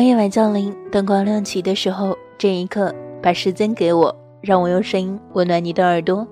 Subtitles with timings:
[0.00, 2.90] 当夜晚降临，灯光亮起的时候，这一刻，
[3.22, 6.26] 把时间给我，让我用声音温暖你的耳朵。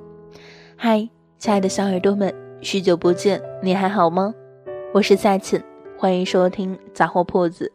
[0.74, 1.06] 嗨，
[1.38, 4.32] 亲爱的小耳朵们，许久不见，你还好吗？
[4.94, 5.62] 我是夏浅，
[5.98, 7.70] 欢迎收听杂货铺子。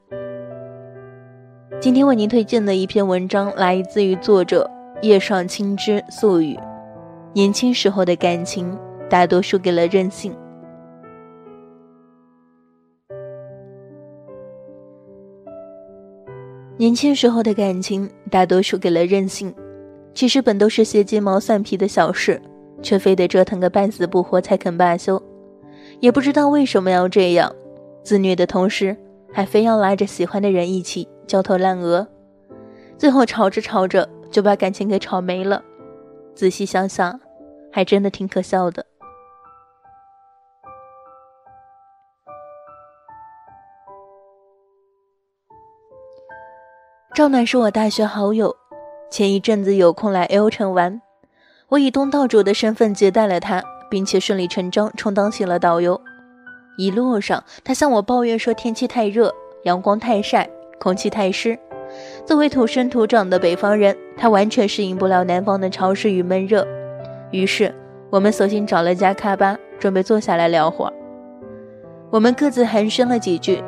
[1.80, 4.68] 今天为您推荐的一篇文章来自于作者
[5.04, 6.58] 叶上青之素语。
[7.34, 8.76] 年轻时候的感情，
[9.08, 10.36] 大多输给了任性。
[16.84, 19.56] 年轻时候的感情大多输给了任性，
[20.14, 22.42] 其实本都是些鸡毛蒜皮的小事，
[22.82, 25.24] 却非得折腾个半死不活才肯罢休。
[26.02, 27.56] 也不知道为什么要这样，
[28.04, 28.98] 自虐的同时
[29.32, 32.06] 还非要拉着喜欢的人一起焦头烂额，
[32.98, 35.64] 最后吵着吵着就把感情给吵没了。
[36.36, 37.18] 仔细想想，
[37.72, 38.86] 还真的挺可笑的。
[47.16, 48.56] 赵暖是我大学好友，
[49.12, 51.00] 前一阵子有空来 L 城玩，
[51.70, 56.02] 我以东道主的身份接待了他，并且顺理成章充当起了导游。
[56.76, 59.32] 一路上，他向我抱怨说天气太热，
[59.66, 61.56] 阳光太晒，空气太湿。
[62.26, 66.68] 作为土生土长的北方人，他完全适应不了南方的潮湿与闷热。
[67.30, 67.72] 于是，
[68.10, 70.94] 我们索性找了家咖吧，准备坐下来聊会儿。
[72.10, 73.64] 我们各自寒暄了几句，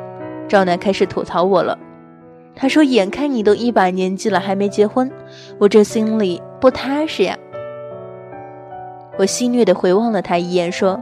[0.48, 1.78] 赵楠开始吐槽我了。
[2.58, 5.10] 他说：“眼看你都一把年纪了，还没结婚，
[5.58, 7.38] 我这心里不踏实呀。”
[9.18, 11.00] 我戏谑的回望了他一眼，说：“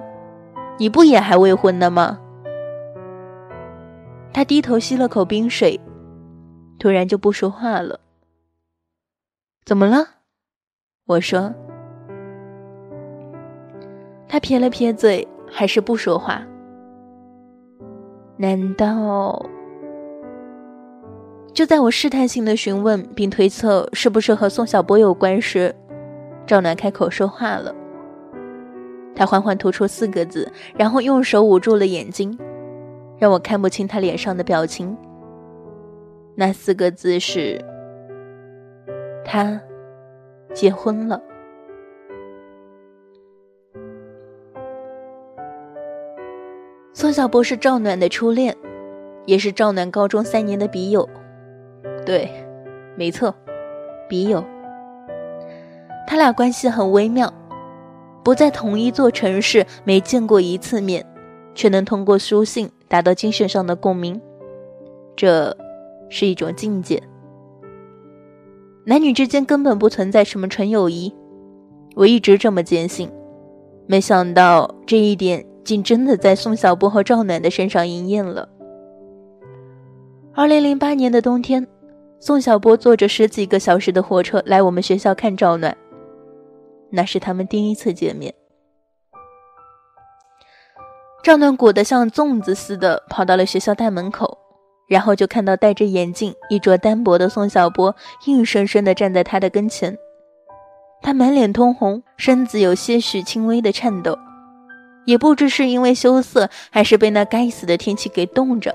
[0.78, 2.18] 你不也还未婚呢吗？”
[4.34, 5.80] 他低头吸了口冰水，
[6.80, 8.00] 突然就不说话了。
[9.64, 10.04] 怎么了？
[11.06, 11.54] 我说。
[14.28, 16.42] 他撇了撇嘴，还是不说话。
[18.36, 19.40] 难道？
[21.54, 25.72] 就在我试探性的询问并推测是不是和宋小波有关时，
[26.44, 27.72] 赵楠开口说话了。
[29.14, 32.36] 他缓缓吐出四个字，然后用手捂住了眼睛，
[33.16, 34.96] 让我看不清他脸上的表情。
[36.34, 37.64] 那四个字是：
[39.24, 39.60] 他
[40.52, 41.22] 结婚了。
[46.92, 48.56] 宋小波是赵暖的初恋，
[49.26, 51.08] 也是赵暖高中三年的笔友。
[52.04, 52.30] 对，
[52.96, 53.34] 没错，
[54.08, 54.44] 笔友。
[56.06, 57.32] 他俩关系很微妙，
[58.22, 61.04] 不在同一座城市，没见过一次面，
[61.54, 64.20] 却能通过书信达到精神上的共鸣，
[65.16, 65.56] 这
[66.10, 67.02] 是一种境界。
[68.84, 71.10] 男女之间根本不存在什么纯友谊，
[71.96, 73.10] 我一直这么坚信，
[73.86, 78.46] 没想到这一点竟真的在宋小波和赵暖的身上应验了。
[80.34, 81.66] 二零零八年的冬天。
[82.20, 85.76] 宋小波坐着十几个小时的火车来我们学校看赵暖，
[86.90, 88.32] 那是他们第一次见面。
[91.22, 94.38] 赵暖裹得像粽子似的跑到了学校大门口，
[94.88, 97.94] 然后就看到戴着眼镜、衣着单薄的宋小波
[98.26, 99.96] 硬生生地站在他的跟前。
[101.02, 104.18] 他满脸通红，身子有些许轻微的颤抖，
[105.04, 108.74] 也不知是因为羞涩，还是被那该死的天气给冻着。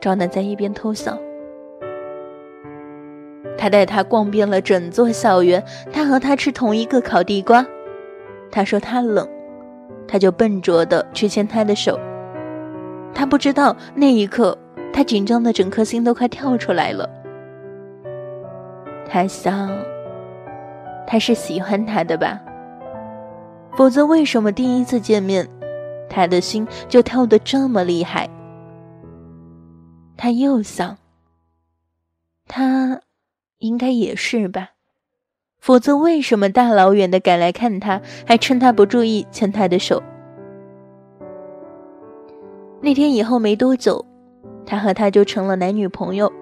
[0.00, 1.18] 赵暖在一边偷笑。
[3.58, 7.66] 他带他逛遍了整座校园，他和他吃同一个烤地瓜。
[8.52, 9.28] 他说他冷，
[10.06, 11.98] 他就笨拙的去牵他的手。
[13.12, 14.56] 他不知道那一刻，
[14.92, 17.10] 他紧张的整颗心都快跳出来了。
[19.10, 19.68] 他想，
[21.04, 22.40] 他是喜欢他的吧？
[23.74, 25.48] 否则为什么第一次见面，
[26.08, 28.28] 他的心就跳得这么厉害？
[30.16, 30.96] 他又想，
[32.46, 33.00] 他。
[33.58, 34.70] 应该也是吧，
[35.60, 40.02] 否则为什么大老远的赶来看他，还趁他不注意牵他的手？
[42.80, 44.04] 那天以后没多久，
[44.64, 46.32] 他和他就成了男女朋友。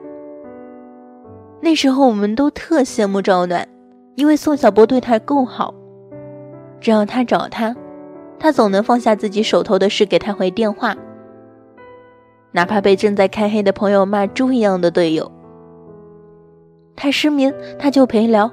[1.63, 3.67] 那时候我们都特羡慕赵暖，
[4.15, 5.75] 因为宋小波对他够好，
[6.79, 7.75] 只要他找他，
[8.39, 10.95] 他总能放下自己手头的事给他回电话，
[12.53, 15.33] 哪怕被正在开黑的朋友骂猪一样的队友。
[16.97, 18.51] 他失眠，他就陪聊，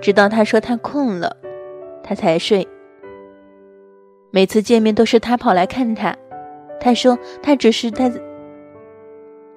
[0.00, 1.36] 直到他说他困了，
[2.02, 2.66] 他才睡。
[4.30, 6.16] 每次见面都是他跑来看他，
[6.80, 8.10] 他说他只是在，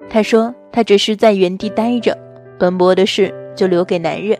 [0.08, 2.16] 他说他只是在原地待着，
[2.58, 4.38] 奔波的事就留给男人。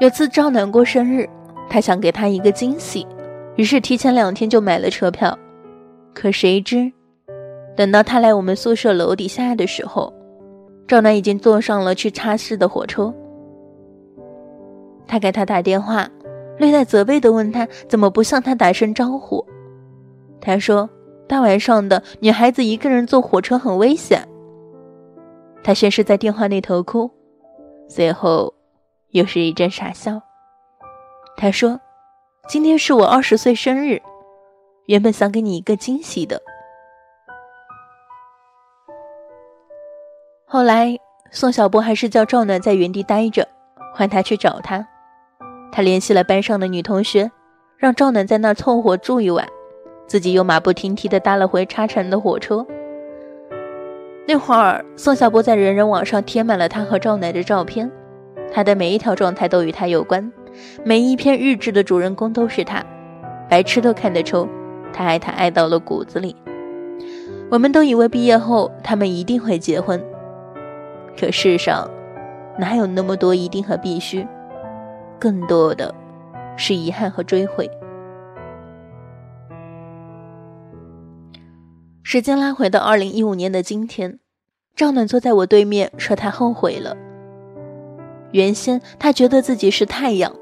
[0.00, 1.28] 有次赵楠过生日，
[1.68, 3.06] 他想给他一个惊喜，
[3.56, 5.38] 于是提前两天就买了车票，
[6.14, 6.90] 可谁知
[7.76, 10.12] 等到他来我们宿舍楼底下的时候，
[10.90, 13.14] 赵楠已经坐上了去插市的火车。
[15.06, 16.08] 他给他打电话，
[16.58, 19.46] 略带责备的问他怎么不向他打声招呼。
[20.40, 20.90] 他说
[21.28, 24.26] ：“大晚上的，女孩子一个人坐火车很危险。”
[25.62, 27.08] 他先是在电话那头哭，
[27.86, 28.52] 随后
[29.10, 30.20] 又是一阵傻笑。
[31.36, 31.80] 他说
[32.50, 34.02] ：“今天是我二十岁生日，
[34.86, 36.42] 原本想给你一个惊喜的。”
[40.52, 40.98] 后来，
[41.30, 43.46] 宋小波还是叫赵暖在原地待着，
[43.94, 44.84] 换他去找他。
[45.70, 47.30] 他联系了班上的女同学，
[47.76, 49.46] 让赵暖在那凑合住一晚，
[50.08, 52.66] 自己又马不停蹄地搭了回插城的火车。
[54.26, 57.88] 那会儿，宋小波在人人网上贴满了他和赵暖的照片，
[58.52, 60.32] 他的每一条状态都与他有关，
[60.84, 62.84] 每一篇日志的主人公都是他，
[63.48, 64.48] 白痴都看得出，
[64.92, 66.34] 他爱他爱到了骨子里。
[67.52, 70.04] 我们都以为毕业后他们一定会结婚。
[71.18, 71.88] 可世上，
[72.58, 74.26] 哪有那么多一定和必须？
[75.18, 75.94] 更多的
[76.56, 77.70] 是遗憾和追悔。
[82.02, 84.18] 时间拉回到二零一五年的今天，
[84.74, 86.96] 赵暖坐在我对面，说他后悔了。
[88.32, 90.34] 原先他觉得自己是太阳，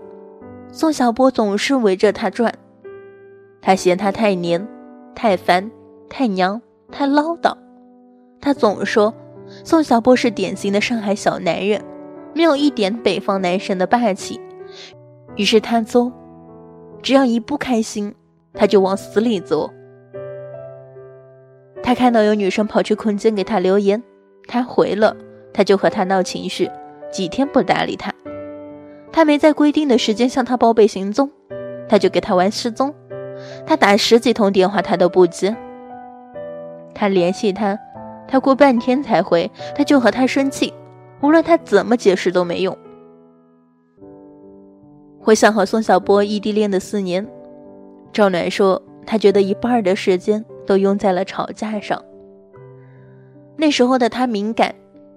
[0.71, 2.55] 宋小波总是围着他转，
[3.61, 4.67] 他嫌他太黏、
[5.14, 5.71] 太烦、
[6.09, 6.62] 太娘、
[6.93, 7.56] 太唠叨，
[8.41, 9.12] 他总说。
[9.64, 11.82] 宋小波是典型的上海小男人，
[12.34, 14.40] 没有一点北方男生的霸气。
[15.37, 16.12] 于是他作，
[17.02, 18.14] 只要一不开心，
[18.55, 19.72] 他就往死里作。
[21.82, 24.02] 他看到有女生跑去空间给他留言，
[24.46, 25.16] 他回了，
[25.52, 26.70] 他就和他闹情绪，
[27.11, 28.12] 几天不搭理他。
[29.12, 31.31] 他没在规定的时间向他报备行踪，
[31.88, 32.94] 他就给他玩失踪。
[33.66, 35.56] 他打十几通电话，他都不接。
[36.94, 37.78] 他联系他。
[38.28, 40.72] 他过半天才回，他就和他生气，
[41.22, 42.76] 无论他怎么解释都没用。
[45.19, 47.26] 回想和宋小波异地恋的四年，
[48.12, 52.02] 赵暖说，他觉得一半的时间都用在了吵架上。
[53.56, 54.75] 那时候的他敏感、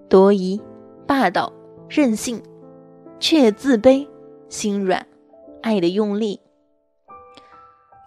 [0.09, 0.59] 多疑、
[1.05, 1.51] 霸道、
[1.87, 2.41] 任性，
[3.19, 4.07] 却也自卑、
[4.49, 5.05] 心软、
[5.61, 6.39] 爱的用力。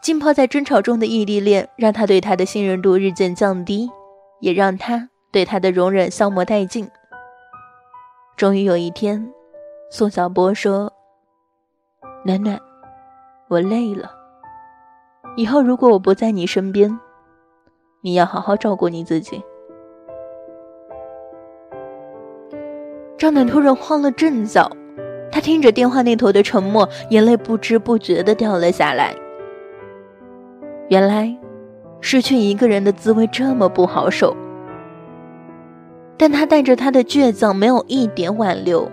[0.03, 3.89] 浸泡在争吵中的异地恋，让他对他的信任度日渐降低。
[4.45, 6.87] 也让他对他的容忍消磨殆尽。
[8.37, 9.33] 终于有一天，
[9.91, 10.93] 宋小波说
[12.27, 12.61] ：“暖暖，
[13.49, 14.11] 我累了。
[15.35, 17.01] 以后如果我不在你身边，
[18.03, 19.43] 你要好好照顾你自己。”
[23.17, 24.71] 张暖突然慌了阵脚，
[25.33, 29.17] 他听着电话那头的沉默，眼泪不知不觉的掉了下来。
[30.91, 31.35] 原来。
[32.07, 34.37] 失去一个人的滋味这么不好受，
[36.19, 38.87] 但他带着他的倔强，没有一点挽留。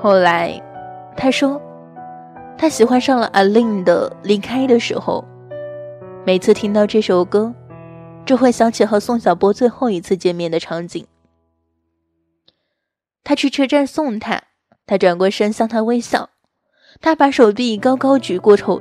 [0.00, 0.58] 后来，
[1.14, 1.60] 他说，
[2.56, 5.22] 他喜欢上了阿令的《离开的时候》，
[6.24, 7.52] 每次听到这首歌，
[8.24, 11.06] 就会想起和宋小波最后一次见面的场景。
[13.22, 14.44] 他去车站送他，
[14.86, 16.30] 他转过身向他微笑，
[17.02, 18.80] 他把手臂高高举过头。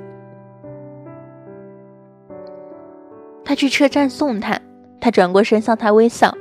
[3.50, 4.62] 他去车站送他，
[5.02, 6.32] 他转过身向他微笑，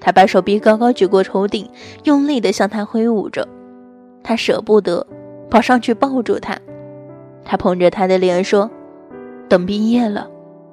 [0.00, 1.68] 他把手臂高高举过头顶，
[2.04, 3.44] 用力地向他挥舞着。
[4.22, 5.04] 他舍不得，
[5.50, 6.56] 跑上去抱住他。
[7.44, 8.70] 他捧着他的脸说
[9.50, 10.30] ：“等毕业了，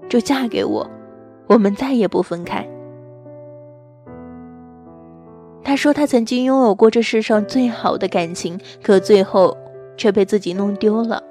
[0.08, 0.88] 就嫁给我，
[1.48, 2.64] 我们再也不分开。”
[5.66, 9.58] 他说他曾经拥有过这世上最好的感情，可最后
[9.98, 11.24] 却被自己弄丢了。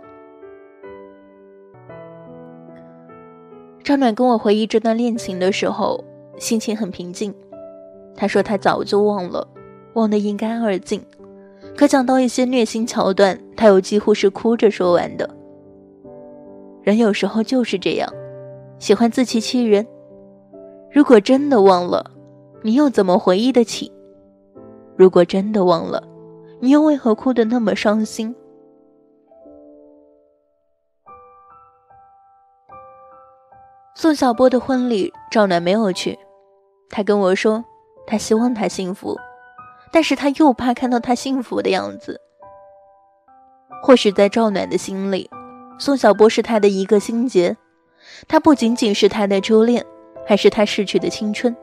[3.83, 6.03] 张暖跟我回忆这段恋情的时候，
[6.39, 7.35] 心情很平静。
[8.15, 9.47] 他说他早就忘了，
[9.95, 11.03] 忘得一干二净。
[11.77, 15.29] 可讲到一些虐心桥段，他又几乎是哭着说完的。
[16.83, 18.13] 人有时候就是这样，
[18.79, 19.87] 喜欢自欺欺人。
[20.91, 22.11] 如果真的忘了，
[22.63, 23.91] 你又怎么回忆得起？
[24.97, 26.03] 如果真的忘了，
[26.61, 28.35] 你又为何哭得那么伤心？
[34.01, 36.19] 宋小波的婚礼，赵暖没有去。
[36.89, 37.63] 他跟我说，
[38.07, 39.15] 他希望他幸福，
[39.93, 42.19] 但是他又怕看到他幸福的样子。
[43.83, 45.29] 或许在赵暖的心里，
[45.79, 47.55] 宋小波是他的一个心结，
[48.27, 49.85] 他不仅仅是他的初恋，
[50.27, 51.55] 还是他逝去的青春。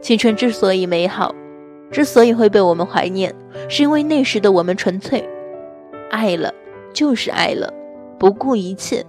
[0.00, 1.34] 青春之所以美好，
[1.90, 3.34] 之所以会被我们怀念，
[3.68, 5.28] 是因为那时的我们纯粹，
[6.12, 6.54] 爱了
[6.92, 7.74] 就是爱了，
[8.20, 9.04] 不顾一切。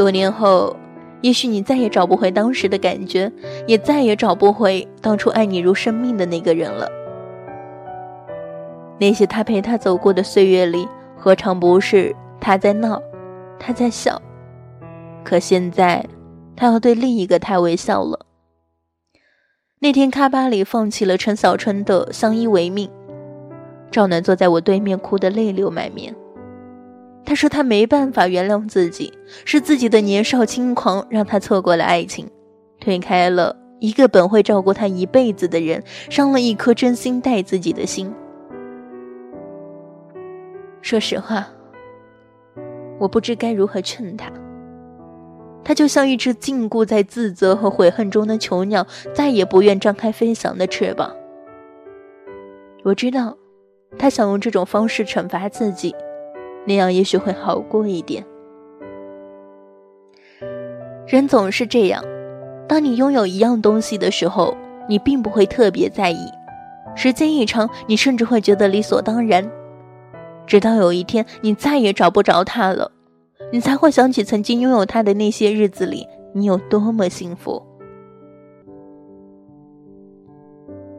[0.00, 0.74] 多年后，
[1.20, 3.30] 也许你再也找不回当时的感觉，
[3.66, 6.88] 也再也找不回当初爱你如生命的那个人了。
[8.98, 10.88] 那些他陪他走过的岁月里，
[11.18, 12.98] 何尝不是他在闹，
[13.58, 14.18] 他在笑？
[15.22, 16.02] 可现在，
[16.56, 18.24] 他要对另一个他微笑了。
[19.80, 22.88] 那天，咖巴里放弃了陈小春的相依为命，
[23.90, 26.16] 赵楠坐在我对面，哭得泪流满面。
[27.24, 29.12] 他说他没办法原谅自己，
[29.44, 32.28] 是自己的年少轻狂让他错过了爱情，
[32.80, 38.12] 推开了一个本会照顾他一辈子的人，伤了一颗真心待自己的心。
[40.82, 41.46] 说实话，
[42.98, 44.32] 我不知该如何劝他。
[45.62, 48.84] 他就像一只禁锢在自责和悔恨中的囚鸟，
[49.14, 51.14] 再也不愿张开飞翔的翅膀。
[52.82, 53.36] 我知道，
[53.98, 55.94] 他想用这种方式惩罚自己，
[56.66, 58.24] 那样也许会好过一点。
[61.06, 62.04] 人总是这样，
[62.68, 64.56] 当你拥有一样东西的时候，
[64.88, 66.30] 你并不会特别在意，
[66.94, 69.50] 时间一长，你甚至会觉得理所当然，
[70.46, 72.92] 直到有一天你再也找不着它了。
[73.52, 77.60] 你才会想起曾经拥有他的那些日子里，你有多么幸福。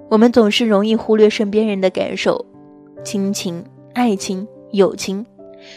[0.10, 2.46] 我们总是容易忽略身边人的感受，
[3.06, 3.64] 亲情、
[3.94, 5.26] 爱情、友情，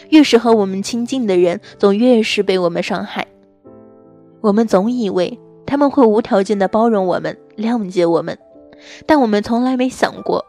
[0.09, 3.25] 越是和我们亲近的人，总越是被我们伤害。
[4.41, 8.37] 我们总以为他们会无条件的包容我们、谅解我们，
[9.05, 10.45] 但我们从来没想过，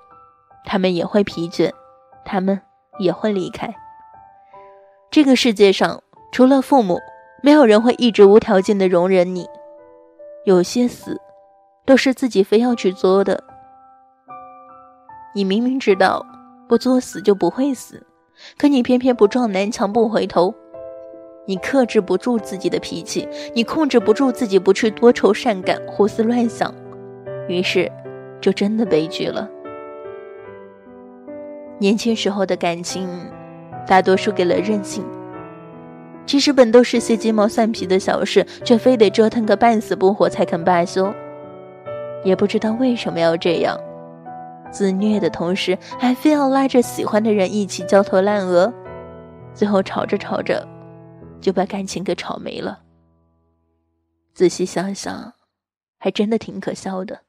[0.64, 1.70] 他们也会疲倦，
[2.24, 2.60] 他们
[2.98, 3.74] 也会离开。
[5.10, 6.02] 这个世界上。
[6.32, 7.00] 除了父母，
[7.42, 9.46] 没有人会一直无条件的容忍你。
[10.44, 11.18] 有些死，
[11.86, 13.42] 都是自己非要去作的。
[15.34, 16.26] 你明明知道
[16.68, 18.04] 不作死就不会死，
[18.58, 20.54] 可你偏偏不撞南墙不回头。
[21.46, 26.74] 你克制不住自己的脾气，你控制不住自己不去多愁善感、胡思乱想，
[27.48, 27.90] 于是
[28.40, 29.48] 就真的悲剧了。
[31.78, 33.08] 年轻时候的感情，
[33.86, 35.04] 大多输给了任性。
[36.26, 41.14] 其实本都是些鸡毛蒜皮的小事，却非得折腾个半死不活才肯罢休。
[42.24, 43.78] 也不知道为什么要这样，
[44.70, 48.72] 自虐的同时还非要拉着喜欢的人一起焦头烂额，
[49.54, 50.66] 最后吵着吵着
[51.40, 52.80] 就把感情给吵没了。
[54.34, 55.32] 仔细想想，
[55.98, 57.20] 还真的挺可笑的。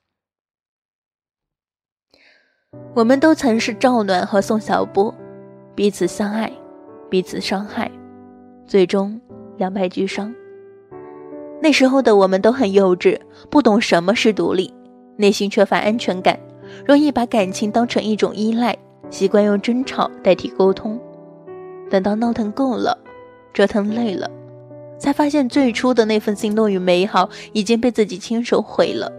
[2.94, 5.14] 我们都曾是赵暖和宋小波，
[5.74, 6.52] 彼此相爱，
[7.10, 7.90] 彼此伤害。
[8.66, 9.20] 最终
[9.56, 10.36] 两败俱伤。
[11.62, 13.18] 那时候的我们都很幼稚，
[13.50, 14.74] 不懂什么是独立，
[15.16, 16.38] 内心缺乏安全感，
[16.86, 18.78] 容易把感情当成一种依赖，
[19.10, 21.00] 习惯用争吵代替沟通。
[21.90, 22.98] 等到闹腾够了，
[23.54, 24.30] 折腾累了，
[24.98, 29.12] 才发现最初的那份心动与美好已经被自己亲手毁了。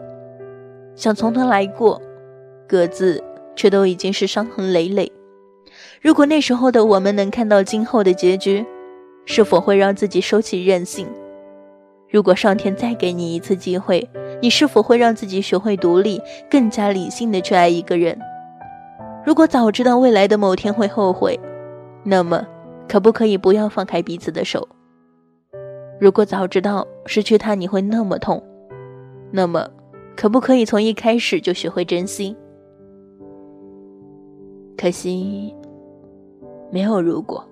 [0.94, 2.00] 想从头来过，
[2.66, 3.22] 各自
[3.56, 5.10] 却都已经是伤痕累累。
[6.02, 8.64] 如果那时候的我们能看到今后的结局，
[9.24, 11.06] 是否会让自己收起任性？
[12.10, 14.08] 如果上天再给你一次机会，
[14.40, 18.18] 你是否会让自己学会独立，更加理性的去爱一个人？
[19.26, 21.38] 如果早知道未来的某天会后悔，
[22.04, 22.46] 那么
[22.88, 24.66] 可不可以不要放开彼此的手？
[26.00, 28.42] 如果早知道失去他你会那么痛，
[29.30, 29.68] 那么
[30.16, 32.34] 可不可以从一开始就学会珍惜？
[34.78, 35.54] 可惜，
[36.70, 37.44] 没有如果。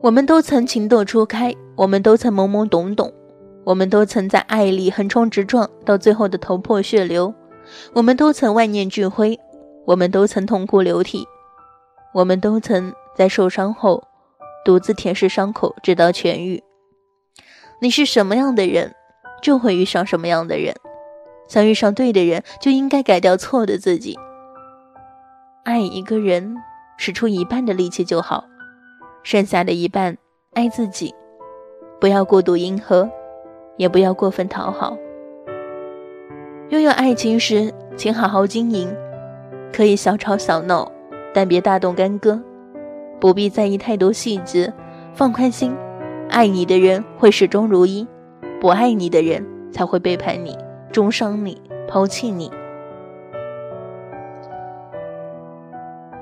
[0.00, 3.12] 我们都曾情窦初开，我们都曾懵懵懂懂，
[3.62, 7.32] 我们都曾在爱里横冲直撞，到最后的头破血流；
[7.92, 9.38] 我们都曾万念俱灰，
[9.86, 11.24] 我们都曾痛哭流涕，
[12.12, 14.02] 我们都曾在受伤后
[14.64, 16.60] 独自舔舐伤口，直到痊愈。
[17.80, 18.92] 你是什么样的人，
[19.40, 20.74] 就会遇上什么样的人。
[21.46, 24.18] 想遇上对的人，就应该改掉错的自己。
[25.62, 26.56] 爱一个人，
[26.96, 28.44] 使出一半的力气就好。
[29.22, 30.18] 剩下的一半，
[30.54, 31.14] 爱自己，
[32.00, 33.08] 不要过度迎合，
[33.76, 34.96] 也不要过分讨好。
[36.68, 38.88] 拥有爱情时，请好好经营，
[39.72, 40.90] 可以小吵小闹，
[41.34, 42.40] 但别大动干戈，
[43.18, 44.72] 不必在意太多细节，
[45.12, 45.74] 放宽心。
[46.28, 48.06] 爱你的人会始终如一，
[48.60, 50.56] 不爱你的人才会背叛你、
[50.92, 52.50] 重伤你、抛弃你。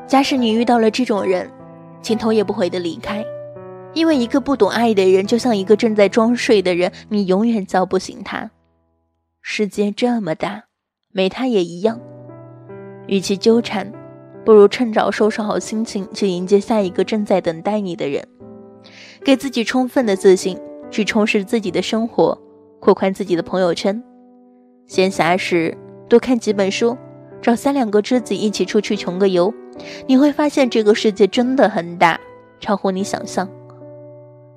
[0.06, 1.50] 假使你遇到了这种人。
[2.02, 3.24] 请头也不回的离开，
[3.96, 8.50] 因为一个不懂爱的人，就像一个正在装睡的人，你永远叫不醒他。
[9.40, 10.64] 世界这么大，
[11.12, 11.98] 没他也一样。
[13.06, 13.90] 与其纠缠，
[14.44, 18.22] 不如趁早收拾好心情，去迎接下一个正在等待你的人。
[19.24, 20.60] 给自己充分的自信，
[20.90, 22.38] 去充实自己的生活，
[22.78, 24.04] 扩宽自己的朋友圈。
[24.86, 25.74] 闲暇时
[26.06, 26.94] 多看几本书，
[27.40, 29.54] 找三两个知己一起出去穷个游，
[30.06, 32.20] 你会发现这个世界真的很大，
[32.60, 33.48] 超乎你想象。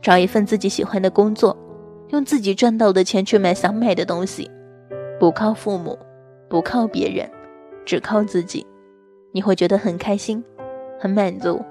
[0.01, 1.55] 找一份自己喜欢的工作，
[2.09, 4.49] 用自己赚到的钱去买想买的东西，
[5.19, 5.97] 不靠父母，
[6.49, 7.29] 不靠别人，
[7.85, 8.65] 只靠自己，
[9.31, 10.43] 你会觉得很开心，
[10.99, 11.61] 很满足。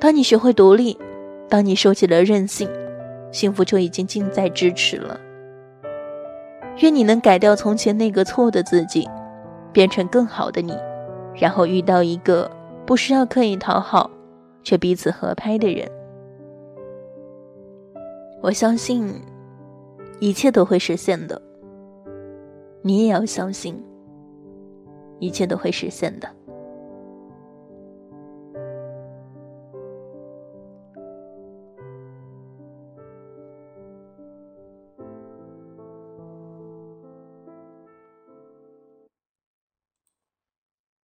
[0.00, 0.98] 当你学会独立，
[1.48, 2.68] 当你收起了任性，
[3.30, 5.20] 幸福就已经近在咫尺了。
[6.78, 9.06] 愿你能改掉从前那个错的自己，
[9.72, 10.74] 变成更好的你，
[11.34, 12.50] 然后遇到一个
[12.86, 14.10] 不需要刻意讨好，
[14.64, 15.88] 却彼此合拍的人。
[18.42, 19.08] 我相信，
[20.18, 21.40] 一切都会实现的。
[22.82, 23.80] 你也要相信，
[25.20, 26.28] 一切都会实现的。